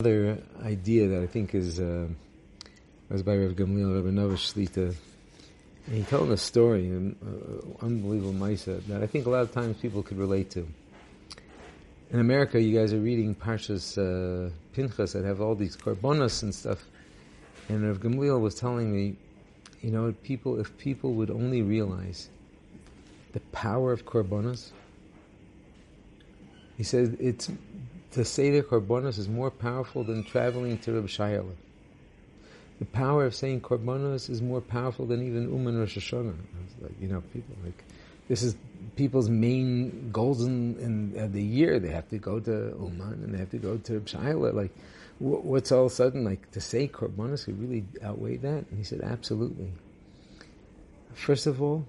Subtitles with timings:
[0.00, 2.06] Another idea that I think is uh,
[3.08, 4.94] was by Rav Gamliel Rabinowitz Shlita.
[5.90, 9.76] He told a story, an uh, unbelievable Maisa, that I think a lot of times
[9.78, 10.68] people could relate to.
[12.12, 16.54] In America, you guys are reading Parshas uh, Pinchas that have all these korbanos and
[16.54, 16.86] stuff.
[17.68, 19.16] And Rav Gamliel was telling me,
[19.82, 22.28] you know, people if people would only realize
[23.32, 24.70] the power of korbanos,
[26.76, 27.50] he said it's
[28.12, 31.52] to say the korbanos is more powerful than traveling to Reb Shayla.
[32.78, 36.34] The power of saying korbanos is more powerful than even Uman Rosh Hashanah.
[36.80, 37.84] Like, you know, people like
[38.28, 38.56] this is
[38.96, 41.78] people's main goals in, in uh, the year.
[41.78, 44.54] They have to go to Uman and they have to go to Reb Shayla.
[44.54, 44.72] Like,
[45.18, 48.66] wh- what's all of a sudden like to say korbanos would really outweigh that?
[48.70, 49.72] And he said, absolutely.
[51.14, 51.84] First of all,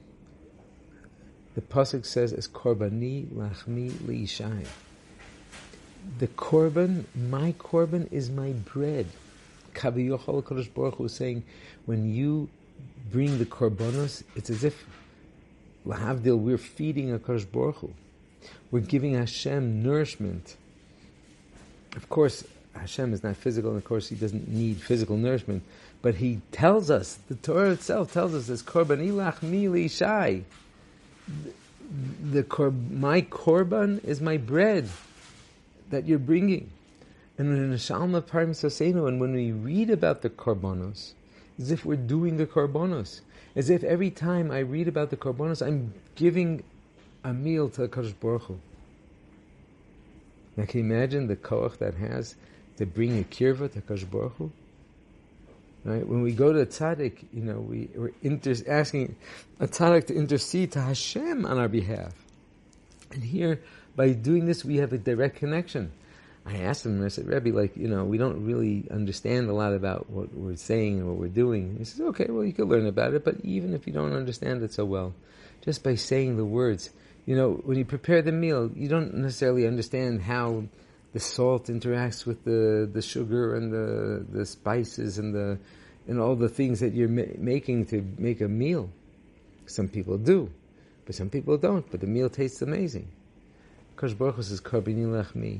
[1.53, 4.65] the pasuk says, "As korbani lachmi liishayah."
[6.17, 9.07] The korban, my korban is my bread.
[9.73, 11.43] Kavi Yochal Kadosh Baruch Hu is saying,
[11.85, 12.49] when you
[13.11, 14.85] bring the korbanos, it's as if
[15.85, 17.93] we're feeding a Kadosh Baruch Hu.
[18.71, 20.55] We're giving Hashem nourishment.
[21.95, 22.43] Of course,
[22.73, 25.63] Hashem is not physical, and of course, He doesn't need physical nourishment.
[26.01, 30.43] But He tells us, the Torah itself tells us, this korban ilach mili shai.
[31.27, 34.89] The, the my korban is my bread
[35.89, 36.71] that you're bringing.
[37.37, 41.13] And Shalma Parim and when we read about the Karbonos,
[41.57, 43.21] as if we're doing the Karbonos,
[43.55, 46.63] as if every time I read about the Karbonos, I'm giving
[47.23, 48.59] a meal to Kadosh Baruch Hu.
[50.57, 52.35] Now, can you imagine the koach that has
[52.77, 54.51] to bring a kirva to Kadosh Baruch Hu?
[55.85, 56.05] Right?
[56.05, 59.15] When we go to a tzaddik, you know, we, we're inter- asking
[59.59, 62.13] a tzaddik to intercede to Hashem on our behalf.
[63.11, 63.61] And here,
[63.95, 65.91] by doing this, we have a direct connection.
[66.45, 69.73] I asked him, I said, Rebbe, like, you know, we don't really understand a lot
[69.73, 71.75] about what we're saying and what we're doing.
[71.77, 74.63] He says, okay, well, you can learn about it, but even if you don't understand
[74.63, 75.13] it so well,
[75.61, 76.89] just by saying the words,
[77.25, 80.63] you know, when you prepare the meal, you don't necessarily understand how
[81.13, 85.59] the salt interacts with the, the sugar and the, the spices and the,
[86.07, 88.89] and all the things that you're ma- making to make a meal.
[89.67, 90.49] Some people do,
[91.05, 93.07] but some people don't, but the meal tastes amazing.
[93.99, 95.59] Kosh Baruch Hu says, Karbini Lechmi.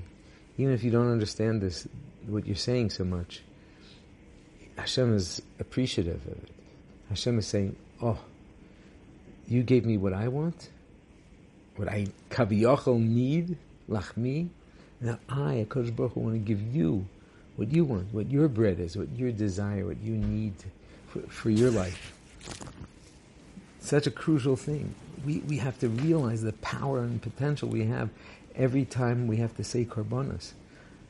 [0.58, 1.86] Even if you don't understand this,
[2.26, 3.42] what you're saying so much,
[4.78, 6.50] Hashem is appreciative of it.
[7.10, 8.18] Hashem is saying, Oh,
[9.46, 10.70] you gave me what I want,
[11.76, 13.58] what I kaviyachol need,
[13.90, 14.48] lachmi.
[15.02, 17.06] Now I, Kosh Baruch Hu, want to give you
[17.58, 20.54] what you want, what your bread is, what your desire, what you need
[21.08, 22.14] for, for your life.
[23.82, 28.10] Such a crucial thing we, we have to realize the power and potential we have
[28.56, 30.52] every time we have to say korbanos.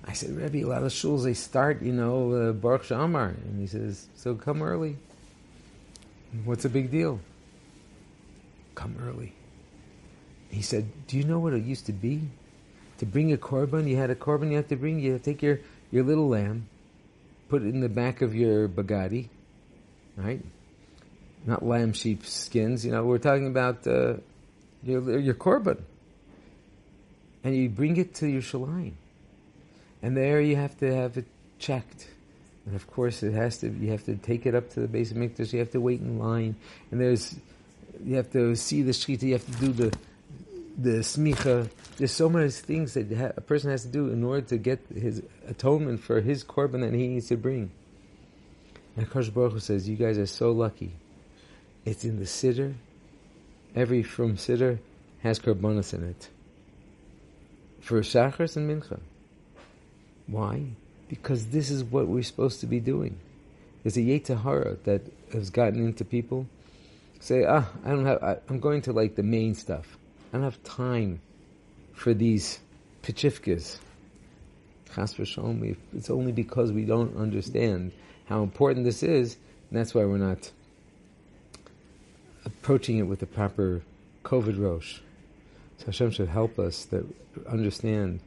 [0.06, 3.28] I said, Rebbe, a lot of shuls, they start, you know, uh, Baruch She'amar.
[3.28, 4.98] And he says, so come early.
[6.46, 7.20] What's a big deal?
[8.76, 9.34] Come early.
[10.50, 12.22] He said, do you know what it used to be?
[13.00, 15.32] To bring a korban, you had a korban you had to bring, you had to
[15.32, 15.60] take your,
[15.92, 16.68] your little lamb,
[17.50, 19.30] put it in the back of your bagadi,
[20.18, 20.42] right?
[21.46, 22.86] Not lamb sheep skins.
[22.86, 24.16] You know, we're talking about uh,
[24.84, 25.80] your your korban,
[27.44, 28.94] and you bring it to Yerushalayim,
[30.02, 31.26] and there you have to have it
[31.58, 32.08] checked.
[32.66, 33.70] And of course, it has to.
[33.70, 35.54] You have to take it up to the Beis HaMikdash.
[35.54, 36.56] You have to wait in line,
[36.92, 37.36] and there's
[38.04, 39.24] you have to see the shechita.
[39.24, 39.98] You have to do the
[40.78, 41.70] the smicha.
[41.98, 45.22] There's so many things that a person has to do in order to get his
[45.48, 47.72] atonement for his korban that he needs to bring.
[48.96, 50.94] And Akash Baruch Hu says, "You guys are so lucky."
[51.86, 52.74] It's in the siddur.
[53.76, 54.80] Every from siddur
[55.22, 56.30] has karbonas in it.
[57.82, 59.00] For shachars and mincha.
[60.28, 60.66] Why?
[61.08, 63.18] Because this is what we're supposed to be doing.
[63.84, 65.02] There's a yetzer hara that
[65.34, 66.48] has gotten into people.
[67.20, 68.24] Say, ah, I don't have.
[68.24, 69.98] I, I'm going to like the main stuff.
[70.32, 71.22] I don't have time
[71.94, 72.60] for these
[73.04, 73.80] pichifkas.
[74.94, 75.76] Chas v'shalom.
[75.96, 77.92] It's only because we don't understand
[78.26, 79.38] how important this is,
[79.72, 80.52] that's why we're not
[82.62, 83.82] approaching it with the proper
[84.24, 85.00] koved rosh.
[85.78, 87.06] So Hashem should help us that
[87.48, 88.20] understand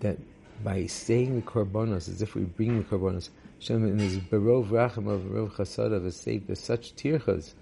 [0.00, 0.18] that
[0.64, 5.22] by saying the korbanos, as if we bring the korbanos, Hashem in His racham of
[5.22, 7.54] berov chasad has saved us such tirchas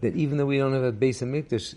[0.00, 1.76] that even though we don't have a Beis HaMikdash,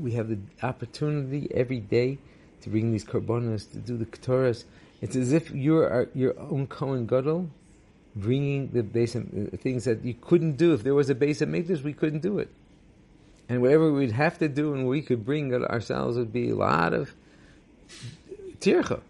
[0.00, 2.18] we have the opportunity every day
[2.62, 4.64] to bring these korbanos to do the ketores.
[5.00, 7.48] It's as if you're your own Kohen Gadol
[8.16, 9.22] bringing the base uh,
[9.58, 12.48] things that you couldn't do if there was a Beis HaMikdash, we couldn't do it.
[13.48, 16.54] And whatever we'd have to do and we could bring it ourselves would be a
[16.54, 17.14] lot of
[18.60, 19.00] tircha.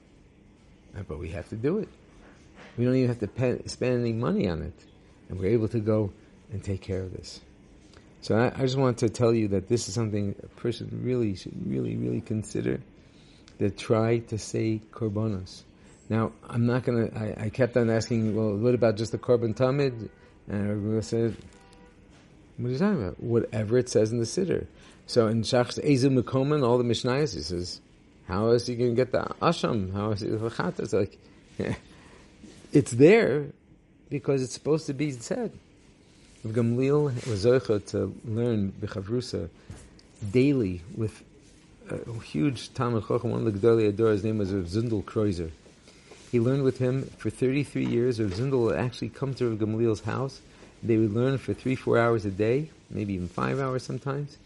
[1.09, 1.89] But we have to do it.
[2.77, 4.75] We don't even have to spend any money on it.
[5.29, 6.13] And we're able to go
[6.53, 7.41] and take care of this.
[8.21, 11.37] So I, I, just want to tell you that this is something a person really
[11.37, 12.81] should really, really consider.
[13.59, 15.63] That try to say korbanos.
[16.09, 19.55] Now, I'm not gonna, I, I, kept on asking, well, what about just the korban
[19.55, 20.09] tamid?
[20.49, 21.35] And I said,
[22.59, 23.21] what are you talking about?
[23.21, 24.67] Whatever it says in the siddur.
[25.07, 27.81] So in Shachs Eizehu Mekoman, all the Mishnayos, he says,
[28.29, 29.93] how is he going to get the asham?
[29.93, 31.19] How is he the It's like,
[32.73, 33.47] it's there
[34.11, 35.53] because it's supposed to be said.
[36.47, 37.43] Gamliel was
[37.93, 39.49] to learn b'chavrusa
[40.31, 41.23] daily with
[41.91, 45.51] a huge Talmid Chochem, one of the Gedolei Hador, his name was Zundel Kroizer.
[46.35, 48.21] He learned with him for 33 years.
[48.21, 50.41] Rav Zundel would actually come to Rav Gamliel's house.
[50.83, 54.37] They would learn for three, four hours a day, maybe even five hours sometimes.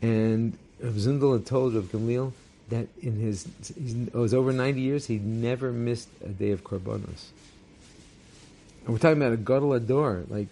[0.00, 2.32] And Rav Zundel had told Rav Gamliel
[2.70, 7.28] that in his, it was over 90 years, he never missed a day of Korbanos.
[8.86, 10.48] And we're talking about a Gadol Hador, like,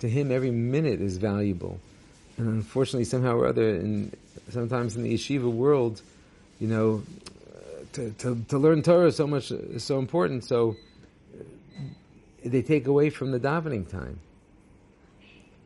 [0.00, 1.78] to him every minute is valuable.
[2.36, 4.10] And unfortunately, somehow or other, in,
[4.50, 6.02] sometimes in the yeshiva world,
[6.58, 7.04] you know,
[7.94, 10.76] to, to, learn Torah is so much, is so important, so
[12.44, 14.20] they take away from the davening time.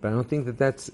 [0.00, 0.90] But I don't think that that's,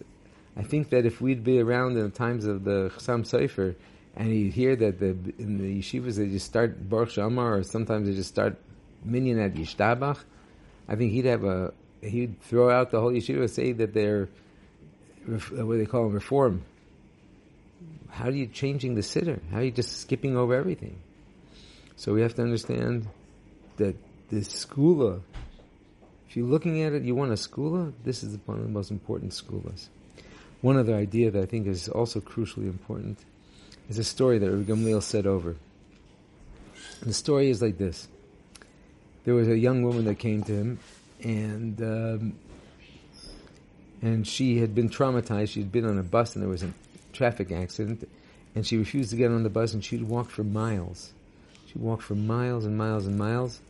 [0.56, 3.74] I think that if we'd be around in the times of the Chassam Sofer,
[4.16, 8.08] and you hear that the, in the yeshivas they just start Baruch She'amar, or sometimes
[8.08, 8.56] they just start
[9.04, 10.18] minyan at Yishtabach,
[10.88, 14.28] I think he'd have a he'd throw out the whole yeshiva, say that they're
[15.26, 16.62] what they call them reform.
[18.10, 19.40] How are you changing the siddur?
[19.50, 20.98] How are you just skipping over everything?
[21.96, 23.06] So we have to understand
[23.76, 23.96] that
[24.30, 25.20] the segula,
[26.28, 28.90] if you're looking at it, you want a segula, this is one of the most
[28.90, 29.88] important segulas.
[30.60, 33.18] One other idea that I think is also crucially important
[33.88, 35.50] is a story that Rabbi Gamliel said over.
[37.00, 38.08] And the story is like this.
[39.24, 40.78] There was a young woman that came to him
[41.22, 42.34] and um,
[44.02, 45.50] and she had been traumatized.
[45.50, 46.70] She had been on a bus and there was a
[47.14, 48.06] traffic accident,
[48.54, 51.12] and she refused to get on the bus and she'd walk for miles.
[51.74, 53.60] She walked for miles and miles and miles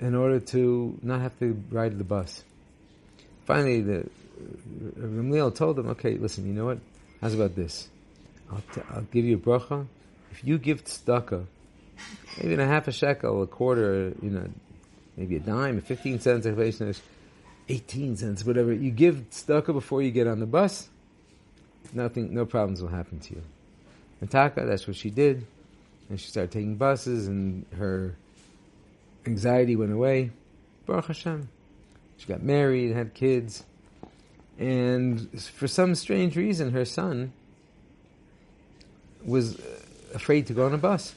[0.00, 2.44] in order to not have to ride the bus.
[3.46, 4.04] Finally, the uh,
[4.98, 6.46] Ramliel told them, "Okay, listen.
[6.46, 6.78] You know what?
[7.20, 7.88] How's about this?
[8.50, 9.86] I'll, t- I'll give you a bracha.
[10.32, 11.46] If you give tzedakah,
[12.38, 14.48] maybe in a half a shekel, a quarter, you know,
[15.16, 16.46] maybe a dime, 15 cents,
[17.68, 18.72] 18 cents, whatever.
[18.72, 20.88] You give tzedakah before you get on the bus,
[21.92, 23.42] nothing, no problems will happen to you.
[24.20, 25.46] And Taka, that's what she did.
[26.08, 28.16] And she started taking buses and her
[29.26, 30.30] anxiety went away.
[30.86, 31.48] Baruch Hashem.
[32.16, 33.64] She got married, had kids.
[34.58, 37.32] And for some strange reason, her son
[39.24, 39.60] was
[40.14, 41.14] afraid to go on a bus.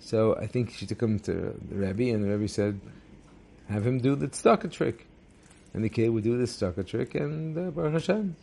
[0.00, 1.32] So I think she took him to
[1.68, 2.80] the Rebbe, and the Rebbe said,
[3.68, 5.06] have him do the tzedakah trick.
[5.74, 8.36] And the kid would do the tzedakah trick, and uh, Baruch Hashem.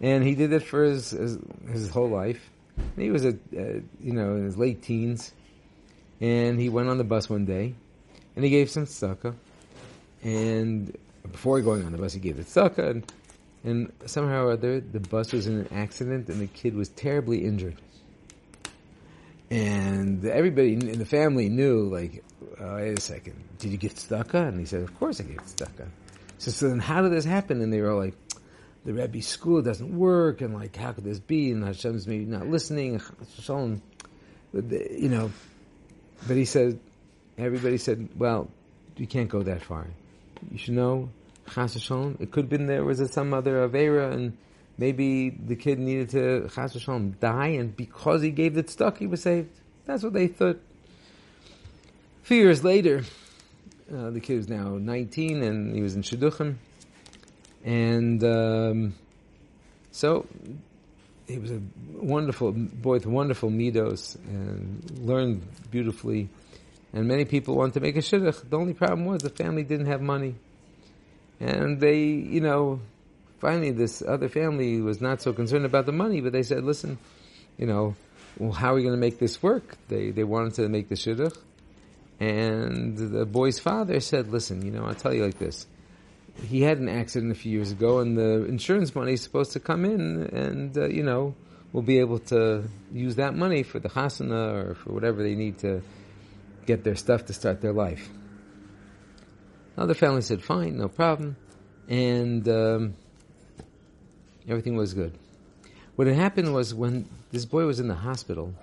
[0.00, 1.38] And he did it for his, his,
[1.70, 2.50] his whole life.
[2.78, 5.32] And he was a, uh, you know, in his late teens.
[6.20, 7.74] And he went on the bus one day,
[8.34, 9.34] and he gave some tzedakah.
[10.22, 10.96] And
[11.30, 13.12] before going on the bus, he gave the tzedakah, and,
[13.62, 17.44] and somehow or other, the bus was in an accident, and the kid was terribly
[17.44, 17.76] injured
[19.50, 22.22] and everybody in the family knew, like,
[22.60, 24.48] oh, wait a second, did you get tzedakah?
[24.48, 25.88] And he said, of course I gave tzedakah.
[26.38, 27.62] So, so then how did this happen?
[27.62, 28.14] And they were all like,
[28.88, 31.50] the Rebbe school doesn't work, and like, how could this be?
[31.50, 33.02] And Hashem's maybe not listening.
[33.46, 33.80] You
[34.54, 35.30] know,
[36.26, 36.80] but he said,
[37.36, 38.48] everybody said, well,
[38.96, 39.88] you can't go that far.
[40.50, 41.10] You should know,
[41.52, 44.38] Chas it could have been there was some other Avera, and
[44.78, 49.06] maybe the kid needed to chas v'shalom die, and because he gave the tzedakah, he
[49.06, 49.50] was saved.
[49.84, 50.56] That's what they thought.
[52.22, 53.02] A few years later,
[53.94, 56.54] uh, the kid was now 19, and he was in Shidduchim,
[57.68, 58.94] and um,
[59.90, 60.26] so
[61.26, 61.60] he was a
[61.92, 66.30] wonderful boy with wonderful midos and learned beautifully.
[66.94, 68.48] And many people wanted to make a shidduch.
[68.48, 70.36] The only problem was the family didn't have money,
[71.40, 72.80] and they, you know,
[73.38, 76.96] finally this other family was not so concerned about the money, but they said, listen,
[77.58, 77.94] you know,
[78.38, 79.76] well, how are we going to make this work?
[79.88, 81.36] They, they wanted to make the shidduch.
[82.18, 85.66] And the boy's father said, listen, you know, I'll tell you like this.
[86.46, 89.60] He had an accident a few years ago and the insurance money is supposed to
[89.60, 91.34] come in and, uh, you know,
[91.72, 95.58] we'll be able to use that money for the chasana or for whatever they need
[95.58, 95.82] to
[96.66, 98.08] get their stuff to start their life.
[99.76, 101.36] Other family said, fine, no problem.
[101.88, 102.94] And, um,
[104.48, 105.12] Everything was good.
[105.96, 108.54] What had happened was when this boy was in the hospital,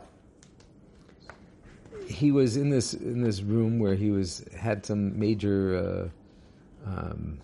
[2.07, 6.11] he was in this in this room where he was had some major
[6.85, 7.37] uh, um,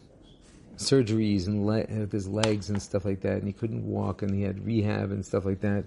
[0.81, 4.33] surgeries and le- with his legs and stuff like that, and he couldn't walk, and
[4.33, 5.85] he had rehab and stuff like that.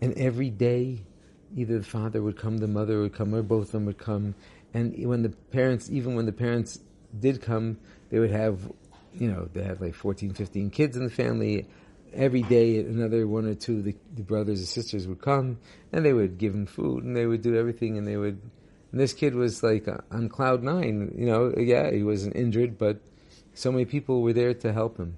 [0.00, 1.02] And every day,
[1.56, 4.34] either the father would come, the mother would come, or both of them would come.
[4.72, 6.78] And when the parents, even when the parents
[7.18, 7.78] did come,
[8.10, 8.70] they would have,
[9.14, 11.66] you know, they had like 14, 15 kids in the family.
[12.12, 15.58] Every day, another one or two the, the brothers or sisters would come,
[15.92, 18.40] and they would give him food, and they would do everything, and they would.
[18.92, 21.52] And this kid was like on cloud nine, you know.
[21.56, 23.00] Yeah, he wasn't injured, but
[23.54, 25.16] so many people were there to help him.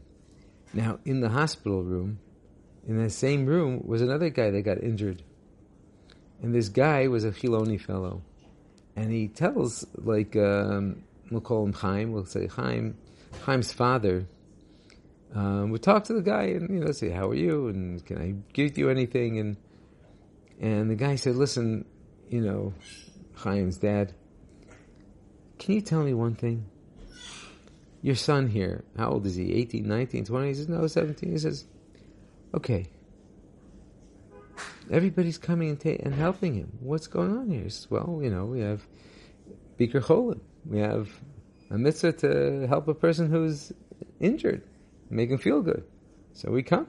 [0.74, 2.18] Now, in the hospital room,
[2.86, 5.22] in the same room, was another guy that got injured.
[6.42, 8.22] And this guy was a Chiloni fellow.
[8.96, 12.96] And he tells, like, um, we'll call him Chaim, we'll say Chaim,
[13.44, 14.26] Chaim's father,
[15.34, 17.68] um, would talk to the guy and, you know, say, how are you?
[17.68, 19.38] And can I give you anything?
[19.38, 19.56] And,
[20.60, 21.86] and the guy said, listen,
[22.28, 22.74] you know,
[23.42, 24.14] Chaim's dad,
[25.58, 26.66] can you tell me one thing?
[28.02, 29.52] Your son here, how old is he?
[29.54, 30.48] 18, 19, 20?
[30.48, 31.30] He says, no, 17.
[31.30, 31.64] He says,
[32.52, 32.86] okay.
[34.90, 36.72] Everybody's coming and, ta- and helping him.
[36.80, 37.62] What's going on here?
[37.62, 38.82] He says, well, you know, we have
[39.78, 40.40] Bikur Cholim.
[40.66, 41.08] We have
[41.70, 43.72] a mitzvah to help a person who's
[44.20, 44.62] injured,
[45.08, 45.84] make him feel good.
[46.34, 46.88] So we come.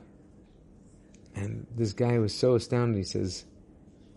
[1.35, 2.97] And this guy was so astounded.
[2.97, 3.45] He says,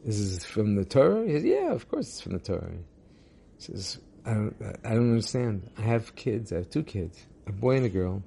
[0.04, 2.70] "This is from the Torah." He says, "Yeah, of course it's from the Torah."
[3.56, 5.70] He says, "I don't, I don't understand.
[5.78, 6.52] I have kids.
[6.52, 8.22] I have two kids, a boy and a girl.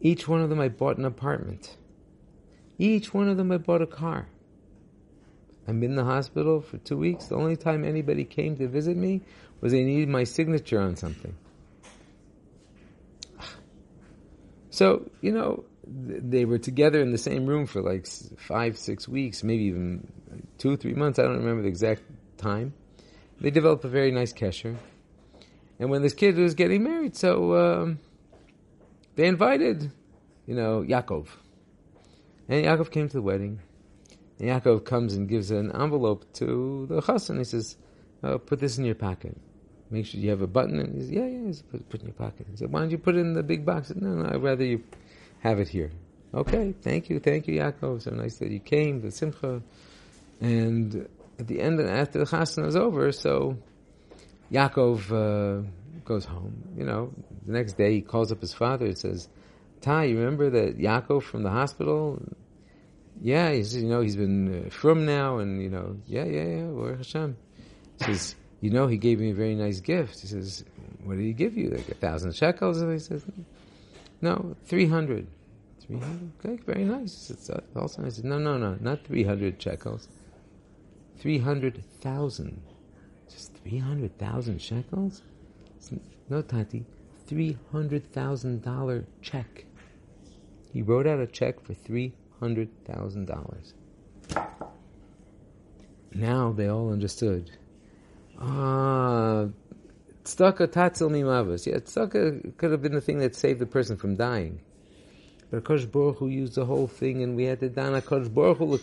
[0.00, 1.76] Each one of them, I bought an apartment.
[2.78, 4.26] Each one of them, I bought a car.
[5.68, 7.26] I'm in the hospital for two weeks.
[7.26, 9.22] The only time anybody came to visit me
[9.60, 11.36] was they needed my signature on something.
[14.70, 18.06] So, you know, they were together in the same room for like
[18.38, 20.10] five, six weeks, maybe even
[20.58, 21.18] two, three months.
[21.18, 22.02] I don't remember the exact
[22.38, 22.72] time.
[23.40, 24.76] They developed a very nice kesher.
[25.78, 27.98] And when this kid was getting married, so um,
[29.16, 29.90] they invited,
[30.46, 31.28] you know, Yaakov.
[32.48, 33.60] And Yaakov came to the wedding.
[34.38, 37.38] And Yaakov comes and gives an envelope to the chassan.
[37.38, 37.76] He says,
[38.22, 39.36] oh, "Put this in your pocket.
[39.90, 42.08] Make sure you have a button." And he says, "Yeah, yeah." Says, put, put in
[42.08, 42.46] your pocket.
[42.50, 44.28] He said, "Why don't you put it in the big box?" Said, "No, no.
[44.28, 44.82] I'd rather you
[45.40, 45.90] have it here."
[46.32, 48.02] Okay, thank you, thank you, Yaakov.
[48.02, 49.62] So nice that you came, the simcha.
[50.40, 51.08] And
[51.40, 53.56] at the end, after the chassan is over, so
[54.52, 55.68] Yaakov uh,
[56.04, 56.62] goes home.
[56.76, 57.12] You know,
[57.46, 59.28] the next day he calls up his father and says,
[59.80, 62.22] "Tai, you remember that Yaakov from the hospital?"
[63.22, 66.44] Yeah, he says, you know, he's been uh, from now, and you know, yeah, yeah,
[66.44, 67.36] yeah, Baruch Hashem.
[67.98, 70.20] He says, you know, he gave me a very nice gift.
[70.20, 70.64] He says,
[71.04, 71.68] what did he give you?
[71.68, 72.80] Like a thousand shekels?
[72.80, 73.22] And he says,
[74.22, 75.26] no, three hundred.
[75.86, 76.30] Three hundred?
[76.42, 77.28] Okay, very nice.
[77.28, 80.08] It's also, I said, no, no, no, not three hundred shekels.
[81.20, 82.62] Three hundred thousand.
[83.28, 85.22] Just three hundred thousand shekels?
[86.30, 86.86] No, Tati,
[87.26, 89.66] three hundred thousand dollar check.
[90.72, 93.74] He wrote out a check for three hundred thousand dollars.
[96.14, 97.50] Now they all understood.
[98.38, 99.48] Ah,
[100.24, 101.66] tzedakah tatzil mimavas.
[101.66, 104.60] Yeah, tzedakah could have been the thing that saved the person from dying.
[105.50, 108.58] But Kosh Baruch Hu used the whole thing, and we had to dan Kosh Baruch
[108.58, 108.78] Hu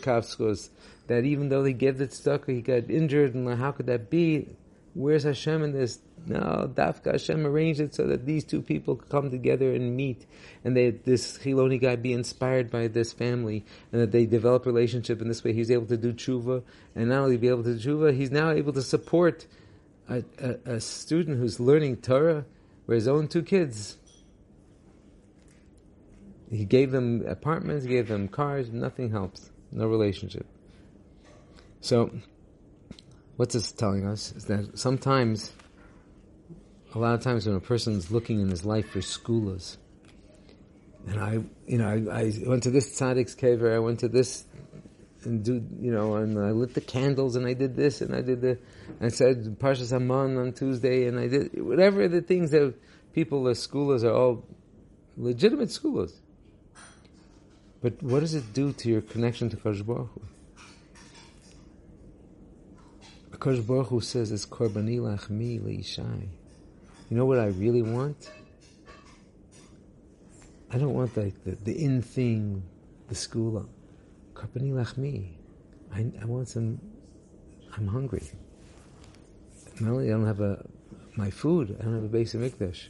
[1.07, 4.47] that even though he gave the tzedakah, he got injured, and how could that be?
[4.93, 6.00] Where's Hashem in this?
[6.25, 10.25] No, Dafka Hashem arranged it so that these two people could come together and meet,
[10.65, 15.21] and they, this Chiloni guy be inspired by this family, and that they develop relationship.
[15.21, 16.63] In this way, he's able to do tshuva,
[16.95, 19.45] and not only be able to do tshuva, he's now able to support
[20.09, 22.43] a, a, a student who's learning Torah,
[22.88, 23.97] where his own two kids.
[26.49, 30.45] He gave them apartments, he gave them cars, nothing helps, no relationship.
[31.81, 32.11] So,
[33.35, 35.51] what's this telling us is that sometimes,
[36.95, 39.77] a lot of times when a person's looking in his life for segulas,
[41.05, 44.45] and I, you know, I, I went to this tzaddik's kever, I went to this,
[45.23, 48.21] and do, you know, and I lit the candles, and I did this, and I
[48.21, 48.57] did the,
[49.01, 52.73] I said Parshas Haman on Tuesday, and I did whatever the things that
[53.13, 54.45] people, the segulas are all
[55.17, 56.13] legitimate segulas.
[57.81, 60.22] But what does it do to your connection to Kadosh Baruch Hu?
[63.31, 66.27] Akash Baruch Hu says it's korbani lachmi leishai.
[67.10, 68.31] You know what I really want?
[70.72, 72.63] I don't want like the, the in thing,
[73.10, 73.69] the school.
[74.34, 75.34] Korbani lachmi.
[75.93, 76.81] I, I want some.
[77.75, 78.24] I'm hungry.
[79.79, 80.65] Not only I don't have a
[81.15, 82.88] my food, I don't have a Beis HaMikdash.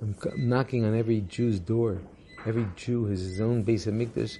[0.00, 2.00] I'm knocking on every Jew's door.
[2.46, 4.38] Every Jew has his own Beis HaMikdash.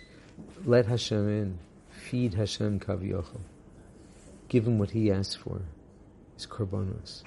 [0.64, 1.58] Let Hashem in.
[1.90, 3.40] Feed Hashem kaviyachol.
[4.48, 5.60] give him what he asks for,
[6.34, 7.22] his korbanos.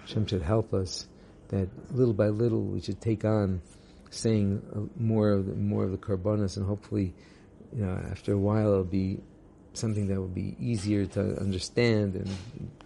[0.00, 1.06] Hashem should help us
[1.48, 3.62] that little by little we should take on
[4.10, 7.14] saying uh, more of the, more of the korbanos, and hopefully,
[7.74, 9.20] you know, after a while it'll be
[9.72, 12.30] something that will be easier to understand and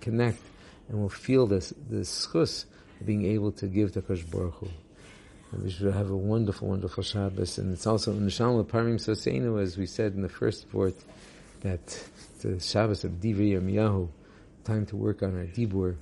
[0.00, 0.40] connect,
[0.88, 2.64] and we'll feel this this zchus
[3.04, 4.68] being able to give to Kosh Baruch Hu.
[5.52, 7.58] And we should have a wonderful, wonderful Shabbos.
[7.58, 10.96] And it's also in the Parim Soseinu, as we said in the first vort,
[11.60, 12.04] that
[12.42, 14.08] the Shabbos of Divrei Yirmiyahu,
[14.64, 15.96] time to work on our Dibur.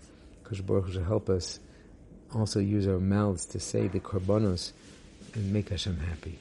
[0.44, 1.60] Kosh Baruch should help us
[2.34, 4.72] also use our mouths to say the korbanos
[5.34, 6.38] and make Hashem happy.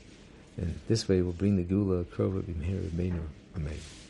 [0.57, 3.21] And this way we'll bring the Geula Krova Bimher
[3.55, 4.04] Amen.